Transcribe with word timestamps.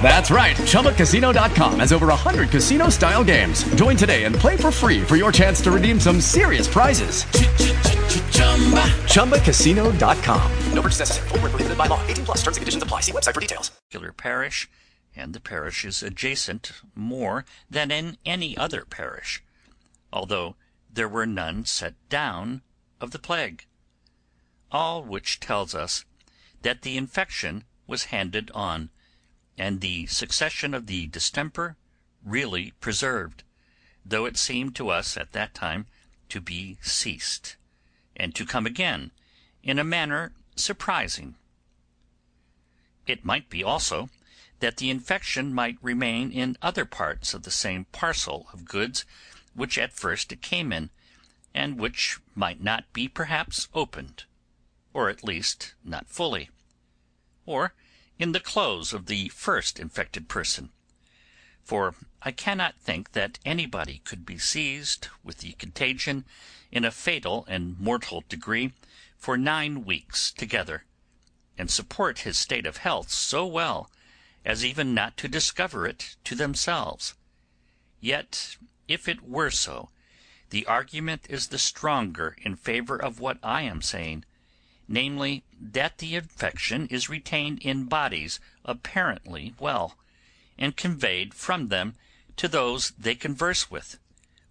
That's 0.00 0.30
right. 0.30 0.56
ChumbaCasino.com 0.56 1.80
has 1.80 1.92
over 1.92 2.06
100 2.06 2.50
casino 2.50 2.88
style 2.88 3.24
games. 3.24 3.64
Join 3.74 3.96
today 3.96 4.24
and 4.24 4.34
play 4.36 4.56
for 4.56 4.70
free 4.70 5.02
for 5.02 5.16
your 5.16 5.32
chance 5.32 5.60
to 5.62 5.72
redeem 5.72 5.98
some 5.98 6.20
serious 6.20 6.68
prizes. 6.68 7.24
ChumbaCasino.com. 9.10 10.52
No 10.72 10.82
purchase 10.82 11.00
necessary. 11.00 11.28
Full 11.30 11.38
prohibited 11.38 11.76
by 11.76 11.86
law. 11.86 12.00
18 12.06 12.24
plus 12.24 12.38
terms 12.42 12.56
and 12.56 12.62
conditions 12.62 12.82
apply. 12.82 13.00
See 13.00 13.12
website 13.12 13.34
for 13.34 13.40
details. 13.40 13.72
Killer 13.90 14.12
Parish, 14.12 14.68
and 15.16 15.32
the 15.34 15.40
parish 15.40 15.84
is 15.84 16.02
adjacent 16.02 16.72
more 16.94 17.44
than 17.70 17.90
in 17.90 18.18
any 18.24 18.56
other 18.56 18.84
parish, 18.84 19.42
although 20.12 20.54
there 20.92 21.08
were 21.08 21.26
none 21.26 21.64
set 21.64 21.94
down 22.08 22.62
of 23.00 23.10
the 23.10 23.18
plague. 23.18 23.64
All 24.70 25.02
which 25.02 25.40
tells 25.40 25.74
us 25.74 26.04
that 26.62 26.82
the 26.82 26.96
infection 26.96 27.64
was 27.86 28.04
handed 28.04 28.50
on 28.52 28.90
and 29.58 29.80
the 29.80 30.06
succession 30.06 30.74
of 30.74 30.86
the 30.86 31.06
distemper 31.06 31.76
really 32.24 32.72
preserved, 32.80 33.42
though 34.04 34.24
it 34.26 34.36
seemed 34.36 34.74
to 34.76 34.90
us 34.90 35.16
at 35.16 35.32
that 35.32 35.54
time 35.54 35.86
to 36.28 36.40
be 36.40 36.78
ceased, 36.82 37.56
and 38.16 38.34
to 38.34 38.44
come 38.44 38.66
again 38.66 39.10
in 39.62 39.78
a 39.78 39.84
manner 39.84 40.32
surprising. 40.56 41.36
It 43.06 43.24
might 43.24 43.48
be 43.48 43.62
also 43.62 44.10
that 44.60 44.78
the 44.78 44.90
infection 44.90 45.54
might 45.54 45.78
remain 45.82 46.32
in 46.32 46.56
other 46.60 46.84
parts 46.84 47.34
of 47.34 47.42
the 47.42 47.50
same 47.50 47.84
parcel 47.92 48.48
of 48.52 48.64
goods 48.64 49.04
which 49.54 49.78
at 49.78 49.92
first 49.92 50.32
it 50.32 50.42
came 50.42 50.72
in, 50.72 50.90
and 51.54 51.78
which 51.78 52.18
might 52.34 52.60
not 52.60 52.84
be 52.92 53.08
perhaps 53.08 53.68
opened, 53.74 54.24
or 54.92 55.08
at 55.08 55.24
least 55.24 55.74
not 55.82 56.08
fully, 56.08 56.50
or 57.46 57.72
in 58.18 58.32
the 58.32 58.40
clothes 58.40 58.94
of 58.94 59.04
the 59.06 59.28
first 59.28 59.78
infected 59.78 60.26
person; 60.26 60.70
for 61.62 61.94
I 62.22 62.32
cannot 62.32 62.80
think 62.80 63.12
that 63.12 63.38
anybody 63.44 63.98
could 64.04 64.24
be 64.24 64.38
seized 64.38 65.08
with 65.22 65.38
the 65.40 65.52
contagion 65.52 66.24
in 66.72 66.82
a 66.86 66.90
fatal 66.90 67.44
and 67.46 67.78
mortal 67.78 68.24
degree 68.26 68.72
for 69.18 69.36
nine 69.36 69.84
weeks 69.84 70.30
together, 70.30 70.86
and 71.58 71.70
support 71.70 72.20
his 72.20 72.38
state 72.38 72.64
of 72.64 72.78
health 72.78 73.10
so 73.10 73.44
well 73.46 73.90
as 74.46 74.64
even 74.64 74.94
not 74.94 75.18
to 75.18 75.28
discover 75.28 75.86
it 75.86 76.16
to 76.24 76.34
themselves. 76.34 77.12
Yet 78.00 78.56
if 78.88 79.08
it 79.08 79.20
were 79.20 79.50
so, 79.50 79.90
the 80.48 80.64
argument 80.64 81.26
is 81.28 81.48
the 81.48 81.58
stronger 81.58 82.34
in 82.40 82.56
favour 82.56 82.96
of 82.96 83.20
what 83.20 83.38
I 83.42 83.60
am 83.62 83.82
saying 83.82 84.24
namely, 84.88 85.42
that 85.60 85.98
the 85.98 86.14
infection 86.14 86.86
is 86.88 87.08
retained 87.08 87.58
in 87.60 87.86
bodies 87.86 88.38
apparently 88.64 89.54
well, 89.58 89.98
and 90.58 90.76
conveyed 90.76 91.34
from 91.34 91.68
them 91.68 91.94
to 92.36 92.46
those 92.46 92.92
they 92.92 93.14
converse 93.14 93.70
with, 93.70 93.98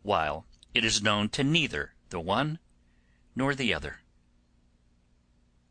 while 0.04 0.46
it 0.74 0.84
is 0.84 1.02
known 1.02 1.30
to 1.30 1.44
neither 1.44 1.94
the 2.10 2.20
one 2.20 2.60
nor 3.36 3.56
the 3.56 3.74
other. 3.74 4.02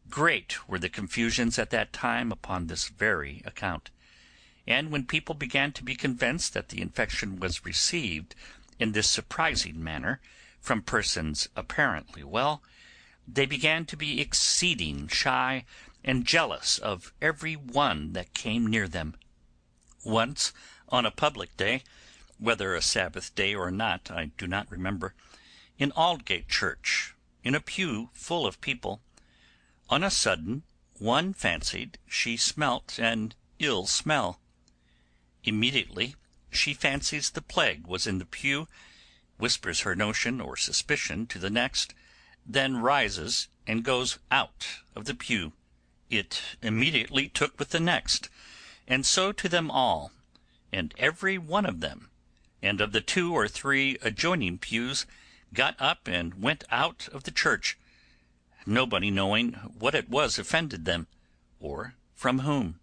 Great 0.08 0.68
were 0.68 0.78
the 0.78 0.88
confusions 0.88 1.58
at 1.58 1.70
that 1.70 1.92
time 1.92 2.32
upon 2.32 2.66
this 2.66 2.88
very 2.88 3.42
account; 3.44 3.90
and 4.66 4.90
when 4.90 5.04
people 5.04 5.34
began 5.34 5.72
to 5.72 5.84
be 5.84 5.94
convinced 5.94 6.54
that 6.54 6.70
the 6.70 6.80
infection 6.80 7.38
was 7.38 7.64
received 7.64 8.34
in 8.78 8.92
this 8.92 9.10
surprising 9.10 9.82
manner 9.82 10.20
from 10.60 10.80
persons 10.80 11.48
apparently 11.54 12.24
well, 12.24 12.62
they 13.26 13.46
began 13.46 13.84
to 13.86 13.96
be 13.96 14.20
exceeding 14.20 15.08
shy 15.08 15.64
and 16.04 16.26
jealous 16.26 16.78
of 16.78 17.12
every 17.22 17.54
one 17.54 18.12
that 18.12 18.34
came 18.34 18.66
near 18.66 18.86
them. 18.86 19.14
Once 20.04 20.52
on 20.88 21.06
a 21.06 21.10
public 21.10 21.56
day, 21.56 21.82
whether 22.38 22.74
a 22.74 22.82
Sabbath 22.82 23.34
day 23.34 23.54
or 23.54 23.70
not 23.70 24.10
I 24.10 24.26
do 24.36 24.46
not 24.46 24.70
remember, 24.70 25.14
in 25.78 25.90
Aldgate 25.92 26.48
church, 26.48 27.14
in 27.42 27.54
a 27.54 27.60
pew 27.60 28.10
full 28.12 28.46
of 28.46 28.60
people, 28.60 29.00
on 29.88 30.04
a 30.04 30.10
sudden 30.10 30.62
one 30.98 31.32
fancied 31.32 31.98
she 32.06 32.36
smelt 32.36 32.98
an 32.98 33.34
ill 33.58 33.86
smell. 33.86 34.40
Immediately 35.42 36.14
she 36.50 36.74
fancies 36.74 37.30
the 37.30 37.42
plague 37.42 37.86
was 37.86 38.06
in 38.06 38.18
the 38.18 38.26
pew, 38.26 38.68
whispers 39.38 39.80
her 39.80 39.96
notion 39.96 40.40
or 40.40 40.56
suspicion 40.56 41.26
to 41.26 41.38
the 41.38 41.50
next, 41.50 41.94
then 42.46 42.76
rises 42.76 43.48
and 43.66 43.82
goes 43.82 44.18
out 44.30 44.66
of 44.94 45.06
the 45.06 45.14
pew; 45.14 45.54
it 46.10 46.42
immediately 46.60 47.26
took 47.26 47.58
with 47.58 47.70
the 47.70 47.80
next, 47.80 48.28
and 48.86 49.06
so 49.06 49.32
to 49.32 49.48
them 49.48 49.70
all, 49.70 50.12
and 50.70 50.92
every 50.98 51.38
one 51.38 51.64
of 51.64 51.80
them, 51.80 52.10
and 52.60 52.82
of 52.82 52.92
the 52.92 53.00
two 53.00 53.32
or 53.32 53.48
three 53.48 53.96
adjoining 54.02 54.58
pews, 54.58 55.06
got 55.54 55.74
up 55.80 56.06
and 56.06 56.42
went 56.42 56.64
out 56.70 57.08
of 57.12 57.24
the 57.24 57.30
church, 57.30 57.78
nobody 58.66 59.10
knowing 59.10 59.54
what 59.78 59.94
it 59.94 60.10
was 60.10 60.38
offended 60.38 60.84
them, 60.84 61.06
or 61.60 61.94
from 62.14 62.40
whom. 62.40 62.78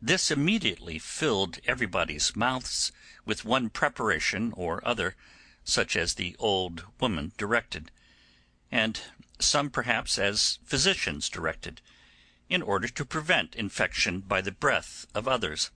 This 0.00 0.30
immediately 0.30 1.00
filled 1.00 1.58
everybody's 1.66 2.36
mouths 2.36 2.92
with 3.24 3.44
one 3.44 3.70
preparation 3.70 4.52
or 4.56 4.86
other 4.86 5.16
such 5.68 5.96
as 5.96 6.14
the 6.14 6.34
old 6.38 6.86
woman 6.98 7.30
directed, 7.36 7.90
and 8.72 9.02
some 9.38 9.68
perhaps 9.68 10.18
as 10.18 10.58
physicians 10.64 11.28
directed, 11.28 11.82
in 12.48 12.62
order 12.62 12.88
to 12.88 13.04
prevent 13.04 13.54
infection 13.54 14.20
by 14.20 14.40
the 14.40 14.50
breath 14.50 15.06
of 15.14 15.28
others; 15.28 15.70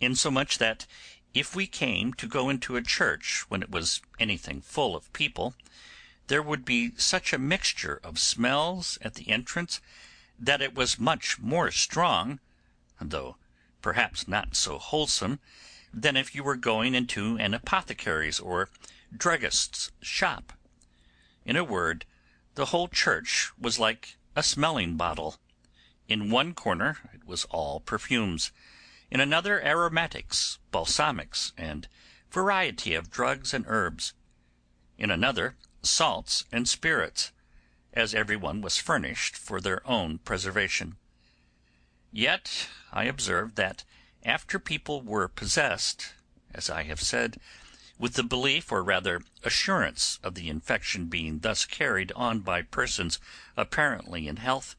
insomuch 0.00 0.58
that 0.58 0.84
if 1.32 1.54
we 1.54 1.64
came 1.64 2.12
to 2.12 2.26
go 2.26 2.50
into 2.50 2.74
a 2.74 2.82
church 2.82 3.44
when 3.48 3.62
it 3.62 3.70
was 3.70 4.02
anything 4.18 4.60
full 4.60 4.96
of 4.96 5.12
people, 5.12 5.54
there 6.26 6.42
would 6.42 6.64
be 6.64 6.90
such 6.96 7.32
a 7.32 7.38
mixture 7.38 8.00
of 8.02 8.18
smells 8.18 8.98
at 9.00 9.14
the 9.14 9.28
entrance 9.28 9.80
that 10.36 10.60
it 10.60 10.74
was 10.74 10.98
much 10.98 11.38
more 11.38 11.70
strong, 11.70 12.40
though 13.00 13.36
perhaps 13.80 14.26
not 14.26 14.56
so 14.56 14.76
wholesome, 14.76 15.38
than 15.96 16.16
if 16.16 16.34
you 16.34 16.42
were 16.42 16.56
going 16.56 16.94
into 16.94 17.36
an 17.38 17.54
apothecary's 17.54 18.40
or 18.40 18.68
druggist's 19.16 19.92
shop. 20.02 20.52
In 21.44 21.56
a 21.56 21.62
word, 21.62 22.04
the 22.56 22.66
whole 22.66 22.88
church 22.88 23.52
was 23.58 23.78
like 23.78 24.16
a 24.34 24.42
smelling 24.42 24.96
bottle. 24.96 25.36
In 26.08 26.30
one 26.30 26.52
corner 26.52 26.98
it 27.12 27.24
was 27.24 27.44
all 27.46 27.80
perfumes, 27.80 28.50
in 29.10 29.20
another 29.20 29.62
aromatics, 29.64 30.58
balsamics, 30.72 31.52
and 31.56 31.86
variety 32.30 32.94
of 32.94 33.10
drugs 33.10 33.54
and 33.54 33.64
herbs; 33.68 34.14
in 34.98 35.10
another 35.10 35.56
salts 35.82 36.44
and 36.50 36.68
spirits, 36.68 37.30
as 37.92 38.14
every 38.14 38.36
one 38.36 38.60
was 38.60 38.78
furnished 38.78 39.36
for 39.36 39.60
their 39.60 39.86
own 39.86 40.18
preservation. 40.18 40.96
Yet 42.10 42.68
I 42.92 43.04
observed 43.04 43.56
that 43.56 43.84
after 44.24 44.58
people 44.58 45.02
were 45.02 45.28
possessed, 45.28 46.14
as 46.54 46.70
I 46.70 46.84
have 46.84 47.00
said 47.00 47.38
with 47.98 48.14
the 48.14 48.22
belief 48.22 48.72
or 48.72 48.82
rather 48.82 49.22
assurance 49.44 50.18
of 50.22 50.34
the 50.34 50.48
infection 50.48 51.06
being 51.06 51.40
thus 51.40 51.64
carried 51.64 52.10
on 52.12 52.40
by 52.40 52.62
persons 52.62 53.20
apparently 53.56 54.26
in 54.26 54.36
health, 54.36 54.74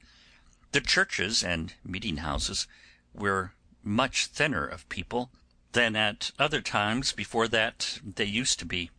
the 0.71 0.81
churches 0.81 1.43
and 1.43 1.73
meeting 1.83 2.17
houses 2.17 2.67
were 3.13 3.53
much 3.83 4.25
thinner 4.25 4.65
of 4.65 4.89
people 4.89 5.29
than 5.71 5.95
at 5.95 6.31
other 6.37 6.61
times 6.61 7.11
before 7.11 7.47
that 7.47 7.99
they 8.03 8.25
used 8.25 8.59
to 8.59 8.65
be. 8.65 8.89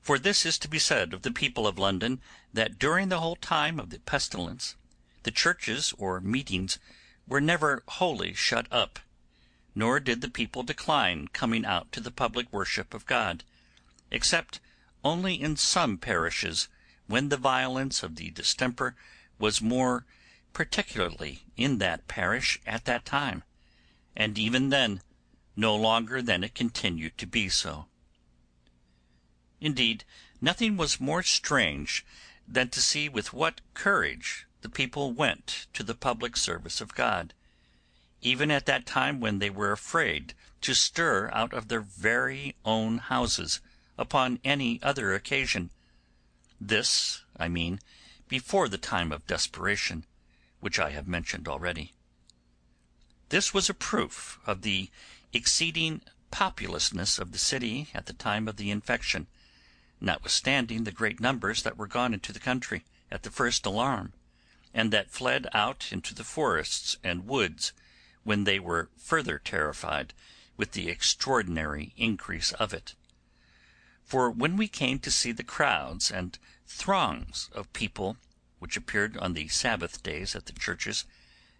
For 0.00 0.18
this 0.18 0.46
is 0.46 0.58
to 0.58 0.68
be 0.68 0.78
said 0.78 1.12
of 1.12 1.22
the 1.22 1.32
people 1.32 1.66
of 1.66 1.78
London, 1.78 2.20
that 2.52 2.78
during 2.78 3.08
the 3.08 3.20
whole 3.20 3.36
time 3.36 3.80
of 3.80 3.90
the 3.90 3.98
pestilence 3.98 4.76
the 5.24 5.32
churches 5.32 5.92
or 5.98 6.20
meetings 6.20 6.78
were 7.26 7.40
never 7.40 7.82
wholly 7.88 8.32
shut 8.32 8.68
up, 8.70 9.00
nor 9.78 10.00
did 10.00 10.22
the 10.22 10.30
people 10.30 10.62
decline 10.62 11.28
coming 11.28 11.66
out 11.66 11.92
to 11.92 12.00
the 12.00 12.10
public 12.10 12.50
worship 12.50 12.94
of 12.94 13.04
God, 13.04 13.44
except 14.10 14.58
only 15.04 15.40
in 15.40 15.54
some 15.54 15.98
parishes 15.98 16.68
when 17.06 17.28
the 17.28 17.36
violence 17.36 18.02
of 18.02 18.16
the 18.16 18.30
distemper 18.30 18.96
was 19.38 19.60
more 19.60 20.06
particularly 20.54 21.42
in 21.58 21.76
that 21.76 22.08
parish 22.08 22.58
at 22.66 22.86
that 22.86 23.04
time, 23.04 23.42
and 24.16 24.38
even 24.38 24.70
then 24.70 25.02
no 25.54 25.76
longer 25.76 26.22
than 26.22 26.42
it 26.42 26.54
continued 26.54 27.16
to 27.18 27.26
be 27.26 27.46
so. 27.50 27.84
Indeed, 29.60 30.04
nothing 30.40 30.78
was 30.78 30.98
more 30.98 31.22
strange 31.22 32.04
than 32.48 32.70
to 32.70 32.80
see 32.80 33.10
with 33.10 33.34
what 33.34 33.60
courage 33.74 34.46
the 34.62 34.70
people 34.70 35.12
went 35.12 35.66
to 35.74 35.82
the 35.82 35.94
public 35.94 36.36
service 36.36 36.80
of 36.80 36.94
God, 36.94 37.34
even 38.22 38.50
at 38.50 38.66
that 38.66 38.86
time 38.86 39.20
when 39.20 39.38
they 39.38 39.50
were 39.50 39.72
afraid 39.72 40.34
to 40.60 40.74
stir 40.74 41.30
out 41.32 41.52
of 41.52 41.68
their 41.68 41.80
very 41.80 42.54
own 42.64 42.98
houses 42.98 43.60
upon 43.98 44.40
any 44.44 44.80
other 44.82 45.14
occasion. 45.14 45.70
This, 46.60 47.22
I 47.36 47.48
mean, 47.48 47.80
before 48.28 48.68
the 48.68 48.78
time 48.78 49.12
of 49.12 49.26
desperation, 49.26 50.04
which 50.60 50.78
I 50.78 50.90
have 50.90 51.06
mentioned 51.06 51.46
already. 51.46 51.92
This 53.28 53.52
was 53.52 53.68
a 53.68 53.74
proof 53.74 54.38
of 54.46 54.62
the 54.62 54.90
exceeding 55.32 56.00
populousness 56.30 57.18
of 57.18 57.32
the 57.32 57.38
city 57.38 57.88
at 57.94 58.06
the 58.06 58.12
time 58.12 58.48
of 58.48 58.56
the 58.56 58.70
infection, 58.70 59.26
notwithstanding 60.00 60.84
the 60.84 60.92
great 60.92 61.20
numbers 61.20 61.62
that 61.62 61.76
were 61.76 61.86
gone 61.86 62.14
into 62.14 62.32
the 62.32 62.40
country 62.40 62.84
at 63.10 63.22
the 63.22 63.30
first 63.30 63.66
alarm, 63.66 64.12
and 64.74 64.92
that 64.92 65.10
fled 65.10 65.46
out 65.52 65.88
into 65.92 66.14
the 66.14 66.24
forests 66.24 66.96
and 67.04 67.26
woods 67.26 67.72
when 68.26 68.42
they 68.42 68.58
were 68.58 68.90
further 68.96 69.38
terrified 69.38 70.12
with 70.56 70.72
the 70.72 70.88
extraordinary 70.88 71.92
increase 71.96 72.50
of 72.52 72.74
it. 72.74 72.96
For 74.02 74.28
when 74.28 74.56
we 74.56 74.66
came 74.66 74.98
to 74.98 75.12
see 75.12 75.30
the 75.30 75.44
crowds 75.44 76.10
and 76.10 76.36
throngs 76.66 77.48
of 77.52 77.72
people 77.72 78.16
which 78.58 78.76
appeared 78.76 79.16
on 79.18 79.34
the 79.34 79.46
Sabbath 79.46 80.02
days 80.02 80.34
at 80.34 80.46
the 80.46 80.52
churches, 80.52 81.04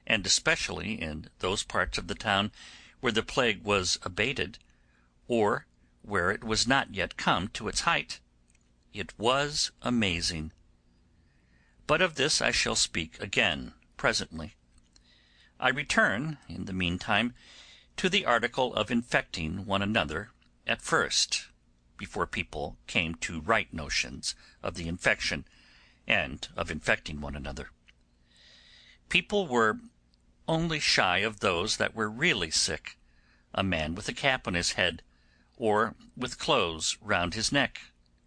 and 0.08 0.26
especially 0.26 1.00
in 1.00 1.30
those 1.38 1.62
parts 1.62 1.98
of 1.98 2.08
the 2.08 2.16
town 2.16 2.50
where 2.98 3.12
the 3.12 3.22
plague 3.22 3.62
was 3.62 3.98
abated, 4.02 4.58
or 5.28 5.66
where 6.02 6.32
it 6.32 6.42
was 6.42 6.66
not 6.66 6.92
yet 6.92 7.16
come 7.16 7.46
to 7.48 7.68
its 7.68 7.82
height, 7.82 8.18
it 8.92 9.16
was 9.16 9.70
amazing. 9.82 10.50
But 11.86 12.02
of 12.02 12.16
this 12.16 12.42
I 12.42 12.50
shall 12.50 12.74
speak 12.74 13.20
again 13.20 13.74
presently. 13.96 14.56
I 15.58 15.70
return, 15.70 16.38
in 16.48 16.66
the 16.66 16.74
meantime, 16.74 17.34
to 17.96 18.10
the 18.10 18.26
article 18.26 18.74
of 18.74 18.90
infecting 18.90 19.64
one 19.64 19.80
another 19.80 20.30
at 20.66 20.82
first, 20.82 21.46
before 21.96 22.26
people 22.26 22.76
came 22.86 23.14
to 23.16 23.40
right 23.40 23.72
notions 23.72 24.34
of 24.62 24.74
the 24.74 24.86
infection 24.86 25.46
and 26.06 26.46
of 26.56 26.70
infecting 26.70 27.22
one 27.22 27.34
another. 27.34 27.70
People 29.08 29.46
were 29.46 29.80
only 30.46 30.78
shy 30.78 31.18
of 31.18 31.40
those 31.40 31.78
that 31.78 31.94
were 31.94 32.10
really 32.10 32.50
sick, 32.50 32.98
a 33.54 33.62
man 33.62 33.94
with 33.94 34.08
a 34.08 34.14
cap 34.14 34.46
on 34.46 34.54
his 34.54 34.72
head, 34.72 35.02
or 35.56 35.96
with 36.14 36.38
clothes 36.38 36.98
round 37.00 37.32
his 37.32 37.50
neck, 37.50 37.80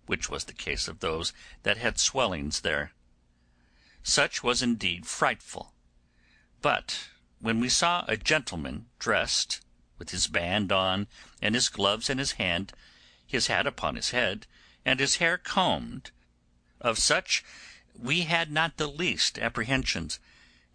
which 0.07 0.29
was 0.29 0.45
the 0.45 0.53
case 0.53 0.87
of 0.87 0.99
those 0.99 1.31
that 1.61 1.77
had 1.77 1.99
swellings 1.99 2.61
there. 2.61 2.91
Such 4.01 4.43
was 4.43 4.63
indeed 4.63 5.05
frightful; 5.05 5.75
but 6.61 7.07
when 7.41 7.59
we 7.59 7.69
saw 7.69 8.03
a 8.07 8.17
gentleman 8.17 8.85
dressed, 8.99 9.61
with 9.97 10.11
his 10.11 10.27
band 10.27 10.71
on, 10.71 11.07
and 11.41 11.55
his 11.55 11.69
gloves 11.69 12.09
in 12.09 12.17
his 12.17 12.33
hand, 12.33 12.73
his 13.25 13.47
hat 13.47 13.67
upon 13.67 13.95
his 13.95 14.11
head, 14.11 14.45
and 14.85 14.99
his 14.99 15.17
hair 15.17 15.37
combed, 15.37 16.11
of 16.81 16.97
such 16.97 17.43
we 17.97 18.21
had 18.21 18.51
not 18.51 18.77
the 18.77 18.87
least 18.87 19.37
apprehensions, 19.37 20.19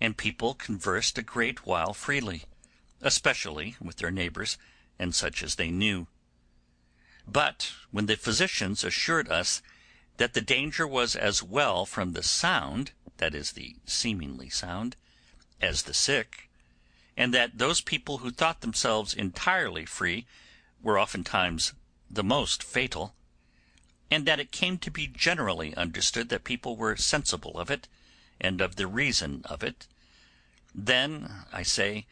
and 0.01 0.17
people 0.17 0.55
conversed 0.55 1.19
a 1.19 1.23
great 1.23 1.67
while 1.67 1.95
freely, 1.95 2.45
especially 3.01 3.77
with 3.81 3.97
their 3.97 4.11
neighbours 4.11 4.59
and 4.99 5.15
such 5.15 5.43
as 5.43 5.55
they 5.55 5.71
knew. 5.71 6.07
But 7.27 7.73
when 7.91 8.07
the 8.07 8.17
physicians 8.17 8.85
assured 8.85 9.29
us 9.31 9.63
that 10.19 10.35
the 10.35 10.41
danger 10.41 10.87
was 10.87 11.17
as 11.17 11.43
well 11.43 11.87
from 11.87 12.13
the 12.13 12.23
sound, 12.23 12.93
that 13.17 13.35
is 13.35 13.53
the 13.53 13.77
seemingly 13.87 14.51
sound, 14.51 14.97
as 15.61 15.83
the 15.83 15.95
sick, 15.95 16.44
and 17.17 17.33
that 17.33 17.59
those 17.59 17.81
people 17.81 18.19
who 18.19 18.31
thought 18.31 18.61
themselves 18.61 19.15
entirely 19.15 19.85
free 19.85 20.27
were 20.83 20.99
oftentimes 20.99 21.73
the 22.11 22.25
most 22.25 22.63
fatal, 22.63 23.15
and 24.11 24.27
that 24.27 24.41
it 24.41 24.53
came 24.53 24.79
to 24.79 24.91
be 24.91 25.07
generally 25.07 25.75
understood 25.77 26.29
that 26.29 26.45
people 26.45 26.77
were 26.77 26.97
sensible 26.97 27.59
of 27.59 27.71
it, 27.71 27.89
and 28.41 28.61
of 28.61 28.77
the 28.77 28.87
reason 28.87 29.43
of 29.45 29.63
it, 29.63 29.87
then, 30.75 31.45
I 31.53 31.63
say, 31.63 32.07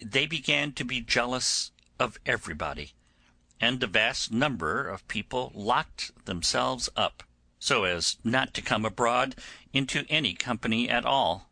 they 0.00 0.26
began 0.26 0.72
to 0.72 0.84
be 0.84 1.00
jealous 1.00 1.70
of 2.00 2.18
everybody, 2.26 2.92
and 3.60 3.80
a 3.82 3.86
vast 3.86 4.32
number 4.32 4.88
of 4.88 5.06
people 5.06 5.52
locked 5.54 6.24
themselves 6.24 6.88
up, 6.96 7.22
so 7.60 7.84
as 7.84 8.16
not 8.24 8.52
to 8.54 8.62
come 8.62 8.84
abroad 8.84 9.36
into 9.72 10.04
any 10.08 10.34
company 10.34 10.88
at 10.88 11.06
all, 11.06 11.48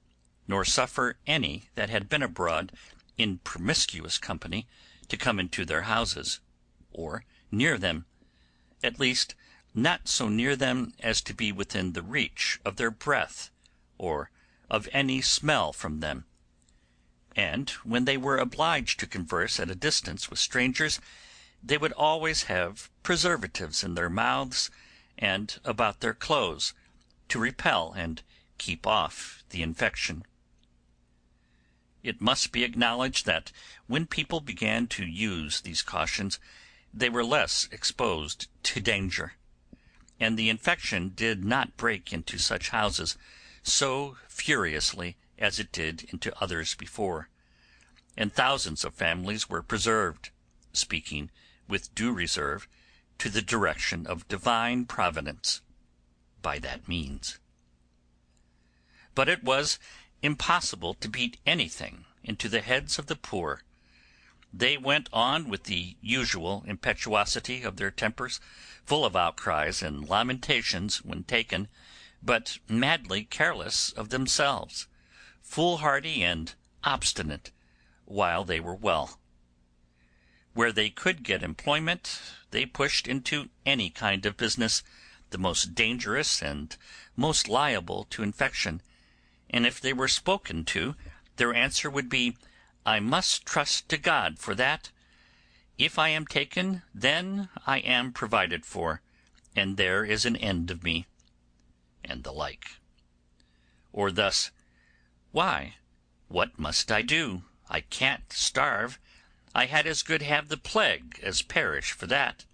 nor 0.50 0.64
suffer 0.64 1.16
any 1.28 1.70
that 1.76 1.90
had 1.90 2.08
been 2.08 2.24
abroad 2.24 2.72
in 3.16 3.38
promiscuous 3.38 4.18
company 4.18 4.66
to 5.08 5.16
come 5.16 5.38
into 5.38 5.64
their 5.64 5.82
houses, 5.82 6.40
or 6.90 7.24
near 7.52 7.78
them, 7.78 8.04
at 8.82 8.98
least 8.98 9.36
not 9.74 10.08
so 10.08 10.28
near 10.28 10.56
them 10.56 10.92
as 10.98 11.22
to 11.22 11.32
be 11.32 11.52
within 11.52 11.92
the 11.92 12.02
reach 12.02 12.58
of 12.64 12.74
their 12.74 12.90
breath, 12.90 13.52
or 13.96 14.28
of 14.68 14.88
any 14.92 15.22
smell 15.22 15.72
from 15.72 16.00
them; 16.00 16.24
and 17.36 17.70
when 17.84 18.04
they 18.04 18.16
were 18.16 18.38
obliged 18.38 18.98
to 18.98 19.06
converse 19.06 19.60
at 19.60 19.70
a 19.70 19.76
distance 19.76 20.28
with 20.28 20.40
strangers, 20.40 20.98
they 21.62 21.78
would 21.78 21.92
always 21.92 22.42
have 22.44 22.90
preservatives 23.04 23.84
in 23.84 23.94
their 23.94 24.10
mouths 24.10 24.68
and 25.16 25.60
about 25.64 26.00
their 26.00 26.14
clothes, 26.14 26.74
to 27.28 27.38
repel 27.38 27.92
and 27.92 28.24
keep 28.58 28.84
off 28.84 29.44
the 29.50 29.62
infection. 29.62 30.24
It 32.02 32.20
must 32.20 32.52
be 32.52 32.64
acknowledged 32.64 33.26
that 33.26 33.52
when 33.86 34.06
people 34.06 34.40
began 34.40 34.86
to 34.88 35.04
use 35.04 35.60
these 35.60 35.82
cautions 35.82 36.38
they 36.92 37.08
were 37.08 37.24
less 37.24 37.68
exposed 37.70 38.48
to 38.64 38.80
danger, 38.80 39.34
and 40.18 40.38
the 40.38 40.48
infection 40.48 41.10
did 41.10 41.44
not 41.44 41.76
break 41.76 42.12
into 42.12 42.38
such 42.38 42.70
houses 42.70 43.16
so 43.62 44.16
furiously 44.28 45.16
as 45.38 45.58
it 45.58 45.72
did 45.72 46.04
into 46.10 46.36
others 46.42 46.74
before, 46.74 47.28
and 48.16 48.32
thousands 48.32 48.84
of 48.84 48.94
families 48.94 49.48
were 49.48 49.62
preserved, 49.62 50.30
speaking 50.72 51.30
with 51.68 51.94
due 51.94 52.12
reserve 52.12 52.68
to 53.18 53.28
the 53.28 53.42
direction 53.42 54.06
of 54.06 54.26
Divine 54.28 54.84
Providence, 54.84 55.60
by 56.42 56.58
that 56.58 56.88
means. 56.88 57.38
But 59.14 59.28
it 59.28 59.44
was 59.44 59.78
impossible 60.22 60.94
to 60.94 61.08
beat 61.08 61.38
anything 61.46 62.04
into 62.22 62.48
the 62.48 62.60
heads 62.60 62.98
of 62.98 63.06
the 63.06 63.16
poor. 63.16 63.62
They 64.52 64.76
went 64.76 65.08
on 65.12 65.48
with 65.48 65.64
the 65.64 65.96
usual 66.00 66.64
impetuosity 66.66 67.62
of 67.62 67.76
their 67.76 67.90
tempers, 67.90 68.40
full 68.84 69.04
of 69.04 69.16
outcries 69.16 69.82
and 69.82 70.08
lamentations 70.08 71.04
when 71.04 71.24
taken, 71.24 71.68
but 72.22 72.58
madly 72.68 73.24
careless 73.24 73.92
of 73.92 74.08
themselves, 74.08 74.88
foolhardy 75.42 76.22
and 76.22 76.54
obstinate, 76.84 77.50
while 78.04 78.44
they 78.44 78.60
were 78.60 78.74
well. 78.74 79.20
Where 80.52 80.72
they 80.72 80.90
could 80.90 81.22
get 81.22 81.42
employment 81.42 82.20
they 82.50 82.66
pushed 82.66 83.06
into 83.06 83.48
any 83.64 83.90
kind 83.90 84.26
of 84.26 84.36
business, 84.36 84.82
the 85.30 85.38
most 85.38 85.74
dangerous 85.74 86.42
and 86.42 86.76
most 87.16 87.48
liable 87.48 88.04
to 88.10 88.24
infection, 88.24 88.82
and 89.50 89.66
if 89.66 89.80
they 89.80 89.92
were 89.92 90.08
spoken 90.08 90.64
to, 90.64 90.94
their 91.36 91.52
answer 91.52 91.90
would 91.90 92.08
be, 92.08 92.36
I 92.86 93.00
must 93.00 93.44
trust 93.44 93.88
to 93.88 93.98
God 93.98 94.38
for 94.38 94.54
that; 94.54 94.90
if 95.76 95.98
I 95.98 96.08
am 96.08 96.26
taken, 96.26 96.82
then 96.94 97.48
I 97.66 97.78
am 97.78 98.12
provided 98.12 98.64
for, 98.64 99.02
and 99.56 99.76
there 99.76 100.04
is 100.04 100.24
an 100.24 100.36
end 100.36 100.70
of 100.70 100.84
me, 100.84 101.06
and 102.04 102.22
the 102.22 102.32
like. 102.32 102.76
Or 103.92 104.12
thus, 104.12 104.50
Why, 105.32 105.74
what 106.28 106.58
must 106.58 106.92
I 106.92 107.02
do? 107.02 107.42
I 107.68 107.80
can't 107.80 108.32
starve. 108.32 109.00
I 109.54 109.66
had 109.66 109.86
as 109.86 110.02
good 110.02 110.22
have 110.22 110.48
the 110.48 110.56
plague 110.56 111.18
as 111.22 111.42
perish 111.42 111.90
for 111.90 112.06
that. 112.06 112.44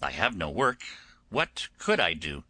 I 0.00 0.12
have 0.12 0.36
no 0.36 0.48
work. 0.48 0.82
What 1.28 1.68
could 1.78 1.98
I 1.98 2.14
do? 2.14 2.44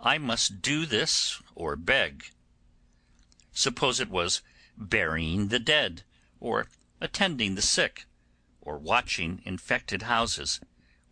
I 0.00 0.16
must 0.16 0.62
do 0.62 0.86
this 0.86 1.42
or 1.54 1.76
beg. 1.76 2.30
Suppose 3.58 4.00
it 4.00 4.10
was 4.10 4.42
burying 4.76 5.48
the 5.48 5.58
dead. 5.58 6.02
or 6.40 6.68
attending 7.00 7.54
the 7.54 7.62
sick, 7.62 8.04
or 8.60 8.76
watching 8.76 9.40
infected 9.46 10.02
houses, 10.02 10.60